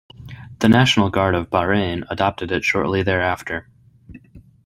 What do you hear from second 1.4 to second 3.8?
Bahrain adopted it shortly thereafter.